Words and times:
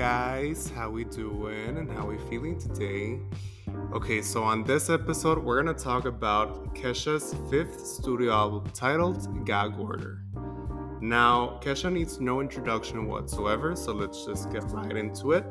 guys? 0.00 0.72
How 0.74 0.88
we 0.88 1.04
doing 1.04 1.76
and 1.76 1.92
how 1.92 2.06
we 2.06 2.16
feeling 2.30 2.58
today? 2.58 3.20
Okay, 3.92 4.22
so 4.22 4.42
on 4.42 4.64
this 4.64 4.88
episode, 4.88 5.36
we're 5.36 5.62
gonna 5.62 5.76
talk 5.76 6.06
about 6.06 6.74
Kesha's 6.74 7.34
fifth 7.50 7.78
studio 7.86 8.32
album 8.32 8.70
titled 8.72 9.44
Gag 9.44 9.78
Order. 9.78 10.22
Now, 11.02 11.60
Kesha 11.62 11.92
needs 11.92 12.18
no 12.18 12.40
introduction 12.40 13.08
whatsoever, 13.08 13.76
so 13.76 13.92
let's 13.92 14.24
just 14.24 14.50
get 14.50 14.64
right 14.70 14.96
into 14.96 15.32
it. 15.32 15.44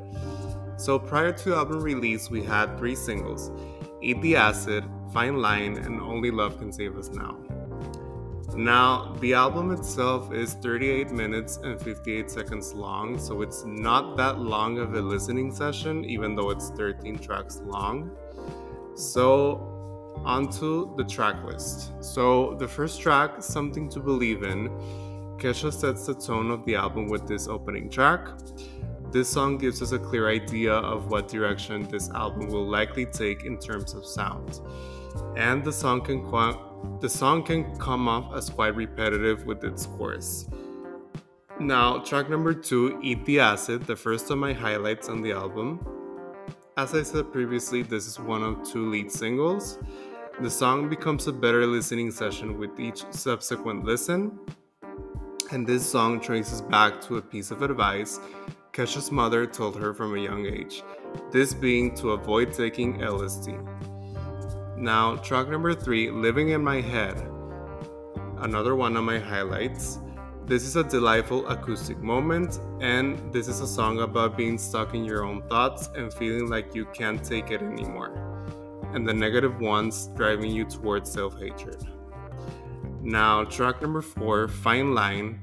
So, 0.77 0.97
prior 0.97 1.31
to 1.31 1.53
album 1.53 1.81
release, 1.81 2.31
we 2.31 2.41
had 2.41 2.75
three 2.79 2.95
singles 2.95 3.51
Eat 4.01 4.19
the 4.23 4.35
Acid, 4.35 4.83
Fine 5.13 5.43
Line, 5.43 5.77
and 5.77 6.01
Only 6.01 6.31
Love 6.31 6.57
Can 6.57 6.71
Save 6.71 6.97
Us 6.97 7.09
Now. 7.09 7.37
Now, 8.59 9.15
the 9.21 9.33
album 9.35 9.71
itself 9.71 10.33
is 10.33 10.55
38 10.55 11.11
minutes 11.11 11.59
and 11.63 11.81
58 11.81 12.29
seconds 12.29 12.73
long, 12.73 13.17
so 13.17 13.41
it's 13.41 13.63
not 13.63 14.17
that 14.17 14.39
long 14.39 14.79
of 14.79 14.95
a 14.95 15.01
listening 15.01 15.55
session, 15.55 16.03
even 16.03 16.35
though 16.35 16.49
it's 16.49 16.69
13 16.71 17.19
tracks 17.19 17.61
long. 17.63 18.11
So, 18.95 20.13
onto 20.25 20.93
the 20.97 21.05
track 21.05 21.41
list. 21.45 21.93
So, 22.03 22.55
the 22.55 22.67
first 22.67 22.99
track, 22.99 23.41
Something 23.41 23.87
to 23.91 24.01
Believe 24.01 24.43
in, 24.43 24.67
Kesha 25.37 25.71
sets 25.71 26.07
the 26.07 26.15
tone 26.15 26.51
of 26.51 26.65
the 26.65 26.75
album 26.75 27.07
with 27.07 27.29
this 27.29 27.47
opening 27.47 27.89
track. 27.89 28.27
This 29.09 29.29
song 29.29 29.57
gives 29.57 29.81
us 29.81 29.93
a 29.93 29.99
clear 29.99 30.27
idea 30.27 30.73
of 30.73 31.09
what 31.09 31.29
direction 31.29 31.87
this 31.87 32.09
album 32.09 32.49
will 32.49 32.67
likely 32.67 33.05
take 33.05 33.45
in 33.45 33.57
terms 33.57 33.93
of 33.93 34.05
sound. 34.05 34.59
And 35.37 35.63
the 35.63 35.71
song 35.71 36.01
can 36.01 36.29
the 37.01 37.09
song 37.09 37.43
can 37.43 37.75
come 37.77 38.07
off 38.07 38.33
as 38.35 38.49
quite 38.49 38.75
repetitive 38.75 39.45
with 39.45 39.63
its 39.63 39.85
chorus. 39.85 40.47
Now, 41.59 41.99
track 41.99 42.29
number 42.29 42.53
two, 42.53 42.99
Eat 43.01 43.25
the 43.25 43.39
Acid, 43.39 43.85
the 43.85 43.95
first 43.95 44.29
of 44.29 44.37
my 44.37 44.53
highlights 44.53 45.09
on 45.09 45.21
the 45.21 45.31
album. 45.31 45.85
As 46.77 46.95
I 46.95 47.03
said 47.03 47.31
previously, 47.31 47.83
this 47.83 48.07
is 48.07 48.19
one 48.19 48.43
of 48.43 48.63
two 48.63 48.89
lead 48.89 49.11
singles. 49.11 49.79
The 50.41 50.49
song 50.49 50.87
becomes 50.87 51.27
a 51.27 51.33
better 51.33 51.65
listening 51.65 52.11
session 52.11 52.57
with 52.57 52.79
each 52.79 53.03
subsequent 53.11 53.83
listen. 53.83 54.39
And 55.51 55.67
this 55.67 55.85
song 55.89 56.21
traces 56.21 56.61
back 56.61 57.01
to 57.01 57.17
a 57.17 57.21
piece 57.21 57.51
of 57.51 57.61
advice 57.61 58.19
Kesha's 58.71 59.11
mother 59.11 59.45
told 59.45 59.75
her 59.75 59.93
from 59.93 60.15
a 60.15 60.19
young 60.19 60.45
age, 60.45 60.83
this 61.31 61.53
being 61.53 61.93
to 61.95 62.11
avoid 62.11 62.53
taking 62.53 62.99
LSD. 62.99 63.78
Now, 64.79 65.17
track 65.17 65.49
number 65.49 65.73
three, 65.73 66.09
Living 66.09 66.51
in 66.51 66.63
My 66.63 66.79
Head. 66.79 67.17
Another 68.37 68.77
one 68.77 68.95
of 68.95 69.03
my 69.03 69.19
highlights. 69.19 69.99
This 70.45 70.63
is 70.63 70.77
a 70.77 70.85
delightful 70.85 71.45
acoustic 71.49 71.97
moment, 72.01 72.61
and 72.79 73.19
this 73.33 73.49
is 73.49 73.59
a 73.59 73.67
song 73.67 73.99
about 73.99 74.37
being 74.37 74.57
stuck 74.57 74.93
in 74.93 75.03
your 75.03 75.25
own 75.25 75.41
thoughts 75.49 75.89
and 75.97 76.13
feeling 76.13 76.47
like 76.47 76.73
you 76.73 76.85
can't 76.93 77.21
take 77.21 77.51
it 77.51 77.61
anymore, 77.61 78.13
and 78.93 79.05
the 79.05 79.13
negative 79.13 79.59
ones 79.59 80.07
driving 80.15 80.49
you 80.49 80.63
towards 80.63 81.11
self 81.11 81.37
hatred. 81.37 81.85
Now, 83.01 83.43
track 83.43 83.81
number 83.81 84.01
four, 84.01 84.47
Fine 84.47 84.95
Line. 84.95 85.41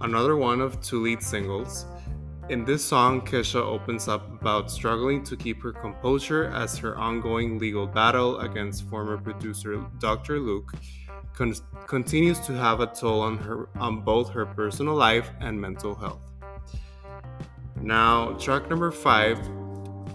Another 0.00 0.36
one 0.36 0.60
of 0.60 0.80
two 0.80 1.02
lead 1.02 1.24
singles. 1.24 1.86
In 2.48 2.64
this 2.64 2.82
song, 2.82 3.20
Kesha 3.20 3.60
opens 3.60 4.08
up 4.08 4.26
about 4.40 4.70
struggling 4.70 5.22
to 5.24 5.36
keep 5.36 5.62
her 5.62 5.72
composure 5.72 6.46
as 6.46 6.78
her 6.78 6.96
ongoing 6.96 7.58
legal 7.58 7.86
battle 7.86 8.40
against 8.40 8.88
former 8.88 9.18
producer 9.18 9.84
Dr. 9.98 10.40
Luke 10.40 10.72
con- 11.34 11.54
continues 11.86 12.40
to 12.40 12.54
have 12.54 12.80
a 12.80 12.86
toll 12.86 13.20
on 13.20 13.36
her 13.36 13.68
on 13.76 14.00
both 14.00 14.30
her 14.30 14.46
personal 14.46 14.94
life 14.94 15.30
and 15.40 15.60
mental 15.60 15.94
health. 15.94 16.22
Now, 17.82 18.32
track 18.38 18.70
number 18.70 18.90
5, 18.90 19.38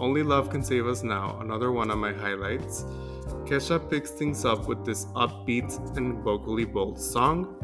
Only 0.00 0.24
Love 0.24 0.50
Can 0.50 0.64
Save 0.64 0.88
Us 0.88 1.04
Now, 1.04 1.38
another 1.40 1.70
one 1.70 1.88
of 1.92 1.98
my 1.98 2.12
highlights. 2.12 2.84
Kesha 3.46 3.78
picks 3.88 4.10
things 4.10 4.44
up 4.44 4.66
with 4.66 4.84
this 4.84 5.04
upbeat 5.14 5.96
and 5.96 6.18
vocally 6.24 6.64
bold 6.64 7.00
song. 7.00 7.56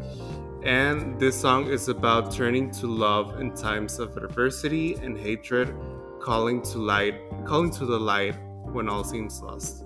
And 0.63 1.19
this 1.19 1.39
song 1.41 1.67
is 1.67 1.87
about 1.87 2.31
turning 2.31 2.69
to 2.71 2.85
love 2.85 3.39
in 3.41 3.55
times 3.55 3.97
of 3.97 4.15
adversity 4.15 4.93
and 4.93 5.17
hatred, 5.17 5.73
calling 6.21 6.61
to 6.63 6.77
light, 6.77 7.15
calling 7.45 7.71
to 7.71 7.85
the 7.87 7.99
light 7.99 8.35
when 8.65 8.87
all 8.87 9.03
seems 9.03 9.41
lost. 9.41 9.85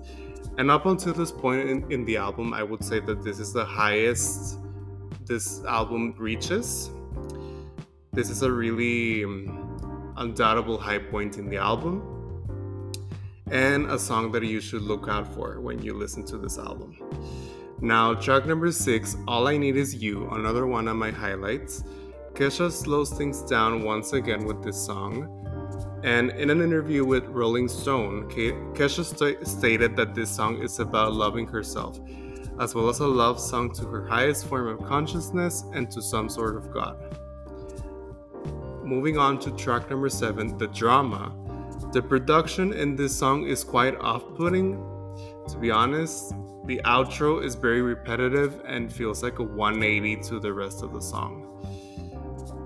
And 0.58 0.70
up 0.70 0.84
until 0.84 1.14
this 1.14 1.32
point 1.32 1.68
in, 1.68 1.90
in 1.90 2.04
the 2.04 2.18
album, 2.18 2.52
I 2.52 2.62
would 2.62 2.84
say 2.84 3.00
that 3.00 3.22
this 3.24 3.38
is 3.38 3.54
the 3.54 3.64
highest 3.64 4.58
this 5.24 5.64
album 5.64 6.14
reaches. 6.18 6.90
This 8.12 8.28
is 8.28 8.42
a 8.42 8.52
really 8.52 9.24
um, 9.24 10.12
undoubtable 10.18 10.78
high 10.78 10.98
point 10.98 11.38
in 11.38 11.48
the 11.48 11.56
album 11.56 12.12
and 13.50 13.86
a 13.90 13.98
song 13.98 14.30
that 14.32 14.42
you 14.42 14.60
should 14.60 14.82
look 14.82 15.08
out 15.08 15.32
for 15.34 15.60
when 15.60 15.80
you 15.80 15.94
listen 15.94 16.24
to 16.26 16.36
this 16.36 16.58
album. 16.58 16.96
Now, 17.80 18.14
track 18.14 18.46
number 18.46 18.72
six, 18.72 19.16
All 19.28 19.46
I 19.48 19.58
Need 19.58 19.76
Is 19.76 19.94
You, 19.94 20.30
another 20.30 20.66
one 20.66 20.88
of 20.88 20.96
my 20.96 21.10
highlights. 21.10 21.84
Kesha 22.32 22.72
slows 22.72 23.10
things 23.10 23.42
down 23.42 23.84
once 23.84 24.14
again 24.14 24.46
with 24.46 24.62
this 24.62 24.82
song. 24.82 25.28
And 26.02 26.30
in 26.30 26.48
an 26.48 26.62
interview 26.62 27.04
with 27.04 27.26
Rolling 27.26 27.68
Stone, 27.68 28.30
Kesha 28.30 29.04
st- 29.04 29.46
stated 29.46 29.94
that 29.96 30.14
this 30.14 30.30
song 30.30 30.62
is 30.62 30.78
about 30.78 31.12
loving 31.12 31.46
herself, 31.46 32.00
as 32.58 32.74
well 32.74 32.88
as 32.88 33.00
a 33.00 33.06
love 33.06 33.38
song 33.38 33.74
to 33.74 33.84
her 33.86 34.06
highest 34.06 34.46
form 34.46 34.68
of 34.68 34.86
consciousness 34.86 35.64
and 35.74 35.90
to 35.90 36.00
some 36.00 36.30
sort 36.30 36.56
of 36.56 36.72
God. 36.72 36.96
Moving 38.82 39.18
on 39.18 39.38
to 39.40 39.50
track 39.50 39.90
number 39.90 40.08
seven, 40.08 40.56
The 40.56 40.68
Drama. 40.68 41.30
The 41.92 42.00
production 42.00 42.72
in 42.72 42.96
this 42.96 43.14
song 43.14 43.46
is 43.46 43.62
quite 43.64 43.96
off 43.96 44.22
putting. 44.34 44.95
To 45.48 45.58
be 45.58 45.70
honest, 45.70 46.34
the 46.64 46.80
outro 46.84 47.42
is 47.42 47.54
very 47.54 47.80
repetitive 47.80 48.60
and 48.66 48.92
feels 48.92 49.22
like 49.22 49.38
a 49.38 49.42
180 49.42 50.16
to 50.28 50.40
the 50.40 50.52
rest 50.52 50.82
of 50.82 50.92
the 50.92 51.00
song. 51.00 51.46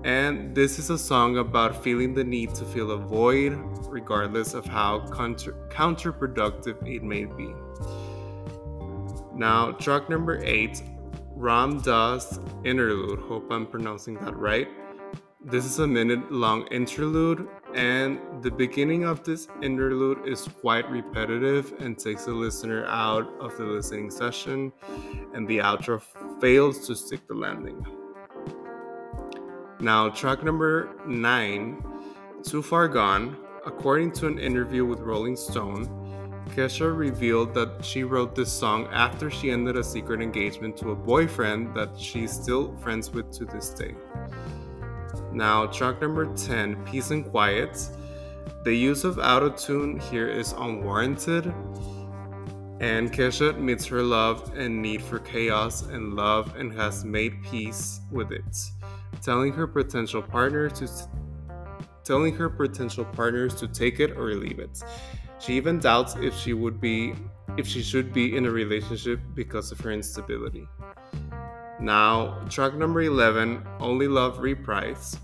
And 0.03 0.55
this 0.55 0.79
is 0.79 0.89
a 0.89 0.97
song 0.97 1.37
about 1.37 1.83
feeling 1.83 2.15
the 2.15 2.23
need 2.23 2.55
to 2.55 2.65
fill 2.65 2.91
a 2.91 2.97
void, 2.97 3.53
regardless 3.87 4.55
of 4.55 4.65
how 4.65 5.07
counter- 5.09 5.55
counterproductive 5.69 6.87
it 6.87 7.03
may 7.03 7.25
be. 7.25 7.53
Now, 9.35 9.73
track 9.73 10.09
number 10.09 10.43
eight, 10.43 10.81
Ram 11.35 11.81
Dass 11.81 12.39
Interlude. 12.63 13.19
Hope 13.19 13.51
I'm 13.51 13.67
pronouncing 13.67 14.15
that 14.15 14.35
right. 14.35 14.67
This 15.43 15.65
is 15.65 15.79
a 15.79 15.87
minute 15.87 16.31
long 16.31 16.67
interlude, 16.67 17.47
and 17.75 18.19
the 18.41 18.51
beginning 18.51 19.03
of 19.05 19.23
this 19.23 19.47
interlude 19.61 20.27
is 20.27 20.47
quite 20.61 20.89
repetitive 20.89 21.73
and 21.79 21.97
takes 21.97 22.25
the 22.25 22.31
listener 22.31 22.85
out 22.87 23.31
of 23.39 23.57
the 23.57 23.63
listening 23.63 24.09
session, 24.11 24.71
and 25.33 25.47
the 25.47 25.59
outro 25.59 26.01
fails 26.39 26.85
to 26.87 26.95
stick 26.95 27.27
the 27.27 27.33
landing. 27.33 27.85
Now, 29.79 30.09
track 30.09 30.43
number 30.43 30.95
nine, 31.07 31.83
Too 32.43 32.61
Far 32.61 32.87
Gone, 32.87 33.37
according 33.65 34.11
to 34.13 34.27
an 34.27 34.37
interview 34.37 34.85
with 34.85 34.99
Rolling 34.99 35.35
Stone, 35.35 35.87
Kesha 36.55 36.95
revealed 36.95 37.53
that 37.53 37.83
she 37.83 38.03
wrote 38.03 38.35
this 38.35 38.51
song 38.51 38.87
after 38.91 39.29
she 39.29 39.51
ended 39.51 39.77
a 39.77 39.83
secret 39.83 40.21
engagement 40.21 40.75
to 40.77 40.91
a 40.91 40.95
boyfriend 40.95 41.73
that 41.75 41.97
she's 41.97 42.31
still 42.31 42.75
friends 42.77 43.09
with 43.11 43.31
to 43.31 43.45
this 43.45 43.69
day. 43.69 43.95
Now, 45.31 45.65
track 45.67 46.01
number 46.01 46.25
10, 46.35 46.83
Peace 46.85 47.11
and 47.11 47.25
Quiet. 47.25 47.89
The 48.63 48.75
use 48.75 49.03
of 49.03 49.15
autotune 49.15 50.01
here 50.09 50.27
is 50.27 50.51
unwarranted, 50.51 51.53
and 52.79 53.11
Kesha 53.11 53.49
admits 53.49 53.85
her 53.85 54.03
love 54.03 54.51
and 54.55 54.81
need 54.81 55.01
for 55.01 55.19
chaos 55.19 55.83
and 55.83 56.15
love 56.15 56.55
and 56.57 56.73
has 56.73 57.05
made 57.05 57.41
peace 57.43 58.01
with 58.11 58.31
it, 58.31 58.57
telling 59.21 59.53
her 59.53 59.67
potential 59.67 60.21
partner 60.21 60.69
to 60.69 60.87
telling 62.03 62.35
her 62.35 62.49
potential 62.49 63.05
partners 63.05 63.55
to 63.55 63.67
take 63.67 63.99
it 63.99 64.11
or 64.17 64.33
leave 64.33 64.59
it. 64.59 64.83
She 65.39 65.53
even 65.53 65.79
doubts 65.79 66.15
if 66.15 66.35
she 66.35 66.53
would 66.53 66.81
be 66.81 67.15
if 67.57 67.67
she 67.67 67.81
should 67.81 68.13
be 68.13 68.35
in 68.35 68.45
a 68.45 68.51
relationship 68.51 69.19
because 69.33 69.71
of 69.71 69.79
her 69.81 69.91
instability. 69.91 70.67
Now, 71.81 72.37
track 72.47 72.75
number 72.75 73.01
11, 73.01 73.67
Only 73.79 74.07
Love 74.07 74.37
Reprise. 74.37 75.17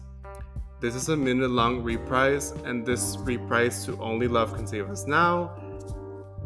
This 0.81 0.95
is 0.95 1.07
a 1.09 1.15
minute 1.15 1.51
long 1.51 1.83
reprise, 1.83 2.49
and 2.65 2.83
this 2.83 3.15
reprise 3.19 3.85
to 3.85 3.95
Only 4.01 4.27
Love 4.27 4.55
Can 4.55 4.65
Save 4.65 4.89
Us 4.89 5.05
Now, 5.05 5.55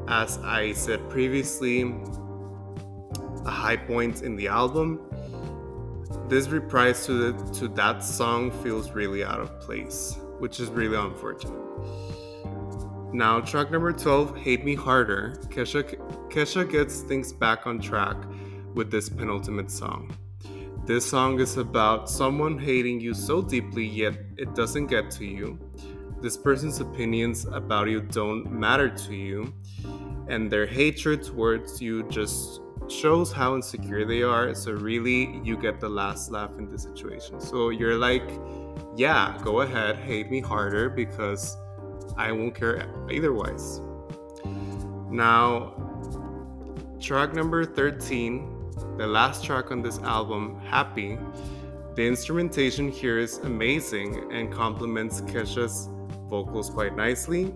as 0.10 0.38
I 0.40 0.74
said 0.74 1.10
previously, 1.10 1.84
a 3.46 3.50
high 3.50 3.78
point 3.78 4.22
in 4.22 4.36
the 4.36 4.50
album. 4.50 5.00
This 6.28 6.50
reprise 6.50 7.06
to, 7.06 7.31
the, 7.31 7.54
to 7.60 7.69
that 7.69 8.04
song 8.04 8.52
feels 8.62 8.92
really 8.92 9.24
out 9.24 9.40
of 9.40 9.62
place, 9.62 10.18
which 10.40 10.60
is 10.60 10.68
really 10.68 10.98
unfortunate. 10.98 11.56
Now, 13.13 13.40
track 13.40 13.72
number 13.72 13.94
12, 13.94 14.36
Hate 14.36 14.66
Me 14.66 14.75
Harder. 14.75 15.36
Kesha, 15.48 15.84
Kesha 16.30 16.69
gets 16.69 17.00
things 17.00 17.31
back 17.31 17.66
on 17.66 17.80
track 17.80 18.18
with 18.74 18.92
this 18.92 19.10
penultimate 19.10 19.72
song. 19.72 20.16
This 20.86 21.10
song 21.10 21.40
is 21.40 21.58
about 21.58 22.10
someone 22.10 22.58
hating 22.58 23.00
you 23.00 23.14
so 23.14 23.42
deeply, 23.42 23.86
yet 23.86 24.18
it 24.38 24.56
doesn't 24.56 24.88
get 24.88 25.12
to 25.12 25.26
you. 25.26 25.60
this 26.22 26.38
person's 26.38 26.80
opinions 26.80 27.46
about 27.46 27.90
you 27.90 28.02
don't 28.02 28.52
matter 28.52 28.90
to 28.90 29.16
you, 29.16 29.54
and 30.28 30.52
their 30.52 30.68
hatred 30.68 31.24
towards 31.24 31.82
you 31.82 32.08
just 32.10 32.62
shows 32.88 33.32
how 33.32 33.56
insecure 33.56 34.06
they 34.06 34.22
are. 34.22 34.54
So, 34.54 34.74
really, 34.74 35.42
you 35.44 35.58
get 35.58 35.80
the 35.80 35.90
last 35.90 36.32
laugh 36.32 36.52
in 36.58 36.70
this 36.70 36.84
situation. 36.84 37.42
So, 37.42 37.70
you're 37.70 37.98
like, 37.98 38.30
yeah, 38.96 39.38
go 39.44 39.62
ahead, 39.62 39.98
hate 39.98 40.30
me 40.30 40.42
harder 40.42 40.90
because 40.90 41.58
I 42.18 42.32
won't 42.32 42.54
care 42.54 42.88
otherwise. 43.10 43.82
Now, 45.10 45.74
track 47.00 47.34
number 47.34 47.66
13, 47.66 48.61
the 49.01 49.07
last 49.07 49.44
track 49.44 49.71
on 49.71 49.81
this 49.81 49.98
album, 50.03 50.62
Happy. 50.63 51.18
The 51.95 52.06
instrumentation 52.06 52.88
here 52.88 53.18
is 53.18 53.39
amazing 53.39 54.31
and 54.31 54.53
complements 54.53 55.21
Kesha's 55.21 55.89
vocals 56.30 56.69
quite 56.69 56.95
nicely. 56.95 57.51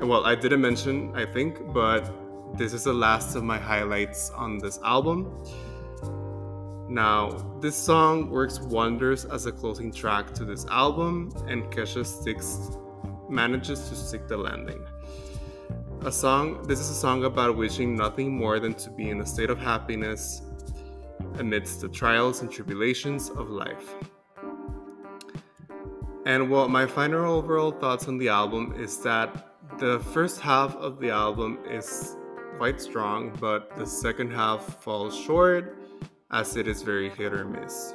Well, 0.00 0.26
I 0.26 0.34
didn't 0.34 0.60
mention, 0.60 1.14
I 1.14 1.26
think, 1.26 1.72
but 1.72 2.10
this 2.58 2.72
is 2.72 2.82
the 2.82 2.92
last 2.92 3.36
of 3.36 3.44
my 3.44 3.56
highlights 3.56 4.30
on 4.30 4.58
this 4.58 4.80
album. 4.82 5.30
Now, 6.88 7.30
this 7.60 7.76
song 7.76 8.28
works 8.28 8.58
wonders 8.58 9.26
as 9.26 9.46
a 9.46 9.52
closing 9.52 9.92
track 9.92 10.34
to 10.34 10.44
this 10.44 10.66
album, 10.66 11.30
and 11.46 11.62
Kesha 11.72 12.04
sticks 12.04 12.76
manages 13.30 13.88
to 13.90 13.94
stick 13.94 14.26
the 14.26 14.36
landing. 14.36 14.84
A 16.02 16.12
song 16.12 16.62
this 16.66 16.78
is 16.78 16.90
a 16.90 16.94
song 16.94 17.24
about 17.24 17.56
wishing 17.56 17.96
nothing 17.96 18.30
more 18.30 18.60
than 18.60 18.74
to 18.74 18.90
be 18.90 19.10
in 19.10 19.20
a 19.20 19.26
state 19.26 19.50
of 19.50 19.58
happiness 19.58 20.42
amidst 21.38 21.80
the 21.80 21.88
trials 21.88 22.42
and 22.42 22.50
tribulations 22.50 23.30
of 23.30 23.50
life. 23.50 23.94
And 26.26 26.50
well, 26.50 26.68
my 26.68 26.86
final 26.86 27.32
overall 27.32 27.70
thoughts 27.70 28.08
on 28.08 28.18
the 28.18 28.28
album 28.28 28.74
is 28.76 28.98
that 29.02 29.78
the 29.78 30.00
first 30.12 30.40
half 30.40 30.74
of 30.76 31.00
the 31.00 31.10
album 31.10 31.58
is 31.68 32.16
quite 32.58 32.80
strong, 32.80 33.36
but 33.40 33.76
the 33.76 33.86
second 33.86 34.30
half 34.32 34.82
falls 34.82 35.16
short 35.16 35.76
as 36.30 36.56
it 36.56 36.66
is 36.66 36.82
very 36.82 37.10
hit 37.10 37.32
or 37.32 37.44
miss. 37.44 37.94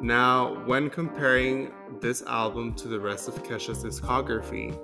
Now, 0.00 0.62
when 0.66 0.90
comparing 0.90 1.72
this 2.00 2.22
album 2.22 2.74
to 2.74 2.88
the 2.88 3.00
rest 3.00 3.28
of 3.28 3.42
Kesha's 3.42 3.82
discography, 3.82 4.76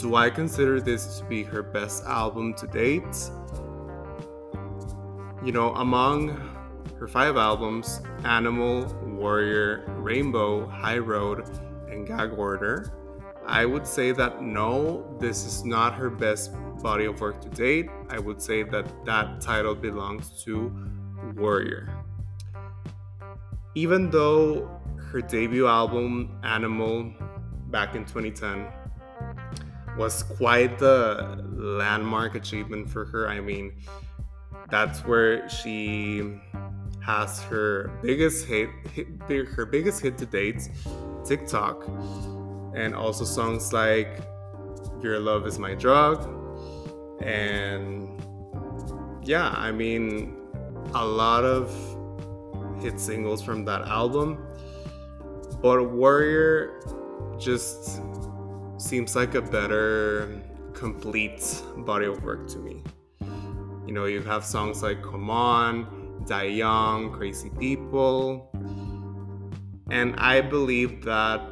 do 0.00 0.16
I 0.16 0.30
consider 0.30 0.80
this 0.80 1.18
to 1.18 1.24
be 1.24 1.42
her 1.42 1.62
best 1.62 2.04
album 2.04 2.54
to 2.54 2.66
date? 2.66 3.30
You 5.44 5.52
know, 5.52 5.74
among 5.74 6.28
her 6.98 7.08
five 7.08 7.36
albums 7.36 8.00
Animal, 8.24 8.86
Warrior, 9.04 9.84
Rainbow, 9.98 10.66
High 10.66 10.98
Road, 10.98 11.44
and 11.90 12.06
Gag 12.06 12.32
Order 12.32 12.92
I 13.46 13.64
would 13.64 13.84
say 13.84 14.12
that 14.12 14.42
no, 14.42 15.04
this 15.18 15.44
is 15.44 15.64
not 15.64 15.94
her 15.94 16.08
best 16.08 16.52
body 16.82 17.06
of 17.06 17.20
work 17.20 17.40
to 17.40 17.48
date. 17.48 17.90
I 18.08 18.18
would 18.20 18.40
say 18.40 18.62
that 18.62 19.04
that 19.04 19.40
title 19.40 19.74
belongs 19.74 20.44
to 20.44 20.72
Warrior. 21.34 21.88
Even 23.74 24.08
though 24.08 24.70
her 25.10 25.20
debut 25.20 25.66
album, 25.66 26.38
Animal, 26.44 27.12
back 27.70 27.96
in 27.96 28.04
2010, 28.04 28.68
was 29.96 30.22
quite 30.22 30.78
the 30.78 31.42
landmark 31.52 32.34
achievement 32.34 32.88
for 32.88 33.04
her. 33.06 33.28
I 33.28 33.40
mean, 33.40 33.72
that's 34.68 35.00
where 35.00 35.48
she 35.48 36.22
has 37.04 37.42
her 37.44 37.90
biggest 38.02 38.46
hit, 38.46 38.70
hit 38.92 39.08
her 39.48 39.66
biggest 39.66 40.00
hit 40.00 40.18
to 40.18 40.26
date, 40.26 40.68
TikTok, 41.24 41.86
and 42.74 42.94
also 42.94 43.24
songs 43.24 43.72
like 43.72 44.20
"Your 45.02 45.18
Love 45.18 45.46
Is 45.46 45.58
My 45.58 45.74
Drug," 45.74 46.28
and 47.22 48.20
yeah, 49.22 49.48
I 49.56 49.72
mean, 49.72 50.36
a 50.94 51.04
lot 51.04 51.44
of 51.44 51.70
hit 52.82 52.98
singles 52.98 53.42
from 53.42 53.64
that 53.64 53.82
album. 53.82 54.46
But 55.62 55.90
Warrior 55.90 56.80
just 57.38 58.00
seems 58.80 59.14
like 59.14 59.34
a 59.34 59.42
better 59.42 60.40
complete 60.72 61.62
body 61.78 62.06
of 62.06 62.22
work 62.24 62.48
to 62.48 62.58
me. 62.58 62.82
You 63.86 63.92
know, 63.92 64.06
you 64.06 64.22
have 64.22 64.44
songs 64.44 64.82
like 64.82 65.02
Come 65.02 65.28
On, 65.28 66.24
Die 66.26 66.44
Young, 66.44 67.12
Crazy 67.12 67.50
People. 67.58 68.50
And 69.90 70.16
I 70.16 70.40
believe 70.40 71.04
that 71.04 71.42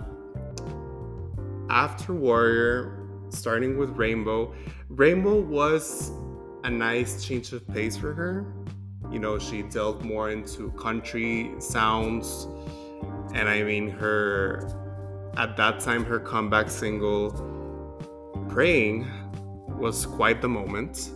after 1.69 2.15
Warrior, 2.15 3.07
starting 3.29 3.77
with 3.77 3.91
Rainbow, 3.91 4.55
Rainbow 4.89 5.39
was 5.39 6.11
a 6.65 6.71
nice 6.71 7.25
change 7.25 7.53
of 7.53 7.69
pace 7.69 7.97
for 7.97 8.15
her. 8.15 8.47
You 9.11 9.19
know, 9.19 9.39
she 9.39 9.63
delved 9.63 10.03
more 10.03 10.31
into 10.31 10.71
country 10.73 11.53
sounds. 11.59 12.49
And 13.35 13.49
I 13.49 13.63
mean, 13.65 13.91
her, 13.91 14.88
at 15.39 15.57
that 15.57 15.79
time, 15.81 16.05
her 16.05 16.19
comeback 16.19 16.69
single, 16.69 17.31
Praying, 18.49 19.07
was 19.69 20.05
quite 20.05 20.43
the 20.43 20.49
moment 20.49 21.11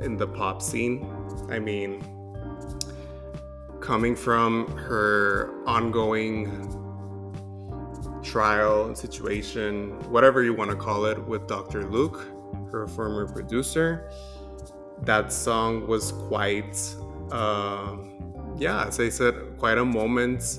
in 0.00 0.16
the 0.16 0.26
pop 0.26 0.62
scene. 0.62 1.06
I 1.50 1.58
mean, 1.58 2.02
coming 3.80 4.16
from 4.16 4.74
her 4.78 5.52
ongoing 5.66 6.48
trial 8.22 8.94
situation, 8.94 9.90
whatever 10.10 10.42
you 10.42 10.54
want 10.54 10.70
to 10.70 10.76
call 10.76 11.04
it, 11.04 11.22
with 11.26 11.46
Dr. 11.46 11.90
Luke, 11.90 12.26
her 12.70 12.86
former 12.88 13.26
producer, 13.26 14.08
that 15.02 15.30
song 15.30 15.86
was 15.86 16.12
quite, 16.12 16.78
uh, 17.32 17.96
yeah, 18.56 18.86
as 18.86 18.98
I 18.98 19.10
said, 19.10 19.34
quite 19.58 19.76
a 19.76 19.84
moment 19.84 20.58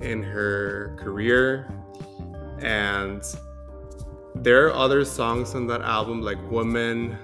in 0.00 0.22
her 0.22 0.96
career. 0.98 1.72
And 2.60 3.22
there 4.34 4.66
are 4.66 4.72
other 4.72 5.04
songs 5.04 5.54
on 5.54 5.66
that 5.68 5.82
album, 5.82 6.22
like 6.22 6.38
Woman 6.50 7.18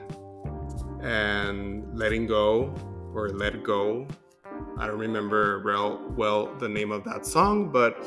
and 1.02 1.86
Letting 1.96 2.26
Go 2.26 2.74
or 3.14 3.28
Let 3.28 3.62
Go. 3.62 4.06
I 4.78 4.86
don't 4.86 4.98
remember 4.98 5.60
real 5.64 6.00
well 6.16 6.54
the 6.56 6.68
name 6.68 6.90
of 6.90 7.04
that 7.04 7.26
song, 7.26 7.70
but 7.70 8.04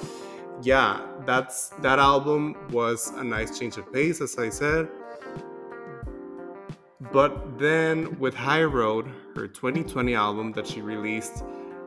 yeah, 0.61 1.01
that's 1.25 1.69
that 1.81 1.99
album 1.99 2.55
was 2.71 3.11
a 3.15 3.23
nice 3.23 3.57
change 3.57 3.77
of 3.77 3.91
pace, 3.93 4.21
as 4.21 4.37
I 4.37 4.49
said. 4.49 4.89
But 7.13 7.57
then 7.57 8.19
with 8.19 8.33
High 8.33 8.63
Road, 8.63 9.07
her 9.35 9.47
2020 9.47 10.15
album 10.15 10.51
that 10.53 10.67
she 10.67 10.81
released 10.81 11.43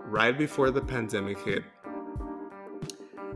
right 0.06 0.36
before 0.36 0.70
the 0.70 0.80
pandemic 0.80 1.38
hit, 1.40 1.64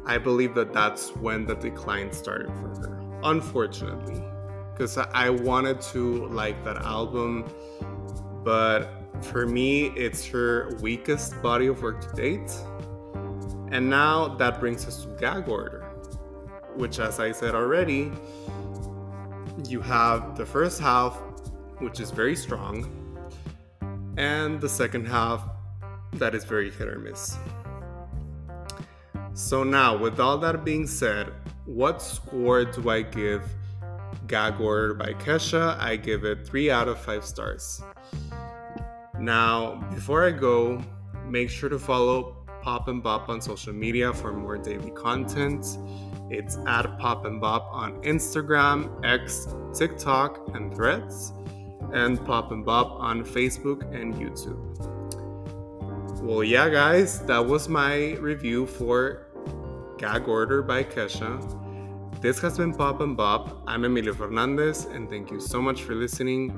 I 0.06 0.18
believe 0.18 0.54
that 0.54 0.72
that's 0.72 1.10
when 1.16 1.46
the 1.46 1.54
decline 1.54 2.12
started 2.12 2.48
for 2.56 2.68
her. 2.80 3.00
Unfortunately, 3.22 4.22
because 4.72 4.98
I 4.98 5.30
wanted 5.30 5.80
to 5.92 6.26
like 6.26 6.62
that 6.64 6.78
album, 6.78 7.44
but 8.44 8.90
for 9.22 9.46
me, 9.46 9.86
it's 9.96 10.26
her 10.26 10.76
weakest 10.82 11.40
body 11.40 11.68
of 11.68 11.80
work 11.82 12.00
to 12.02 12.14
date. 12.14 12.52
And 13.70 13.88
now 13.88 14.28
that 14.36 14.60
brings 14.60 14.86
us 14.86 15.04
to 15.04 15.08
Gag 15.18 15.48
Order, 15.48 15.82
which, 16.76 16.98
as 16.98 17.18
I 17.18 17.32
said 17.32 17.54
already, 17.54 18.12
you 19.68 19.80
have 19.80 20.36
the 20.36 20.44
first 20.44 20.80
half, 20.80 21.16
which 21.78 21.98
is 21.98 22.10
very 22.10 22.36
strong, 22.36 22.90
and 24.18 24.60
the 24.60 24.68
second 24.68 25.06
half 25.06 25.48
that 26.14 26.34
is 26.34 26.44
very 26.44 26.70
hit 26.70 26.88
or 26.88 26.98
miss. 26.98 27.36
So, 29.34 29.64
now 29.64 29.96
with 29.96 30.20
all 30.20 30.38
that 30.38 30.64
being 30.64 30.86
said, 30.86 31.32
what 31.66 32.00
score 32.00 32.64
do 32.64 32.88
I 32.88 33.02
give 33.02 33.42
Gag 34.28 34.60
Order 34.60 34.94
by 34.94 35.14
Kesha? 35.14 35.76
I 35.78 35.96
give 35.96 36.24
it 36.24 36.46
3 36.46 36.70
out 36.70 36.86
of 36.86 37.00
5 37.00 37.24
stars. 37.24 37.82
Now, 39.18 39.74
before 39.92 40.24
I 40.24 40.30
go, 40.30 40.80
make 41.26 41.50
sure 41.50 41.68
to 41.68 41.80
follow 41.80 42.46
Pop 42.62 42.86
and 42.86 43.02
Bop 43.02 43.28
on 43.28 43.40
social 43.40 43.72
media 43.72 44.12
for 44.12 44.32
more 44.32 44.56
daily 44.56 44.92
content. 44.92 45.78
It's 46.30 46.56
at 46.66 46.98
Pop 46.98 47.24
and 47.24 47.40
Bop 47.40 47.68
on 47.72 48.00
Instagram, 48.02 49.04
X, 49.04 49.48
TikTok, 49.76 50.54
and 50.54 50.74
Threads, 50.74 51.32
and 51.92 52.24
Pop 52.24 52.52
and 52.52 52.64
Bop 52.64 53.00
on 53.00 53.24
Facebook 53.24 53.82
and 53.94 54.14
YouTube. 54.14 55.03
Well, 56.24 56.42
yeah, 56.42 56.70
guys, 56.70 57.20
that 57.26 57.44
was 57.44 57.68
my 57.68 58.14
review 58.14 58.66
for 58.66 59.26
Gag 59.98 60.26
Order 60.26 60.62
by 60.62 60.82
Kesha. 60.82 61.38
This 62.22 62.38
has 62.40 62.56
been 62.56 62.72
Pop 62.72 63.02
and 63.02 63.14
Bop. 63.14 63.62
I'm 63.66 63.84
Emilio 63.84 64.14
Fernandez, 64.14 64.86
and 64.86 65.10
thank 65.10 65.30
you 65.30 65.38
so 65.38 65.60
much 65.60 65.82
for 65.82 65.94
listening. 65.94 66.50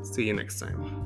See 0.00 0.24
you 0.24 0.32
next 0.32 0.60
time. 0.60 1.01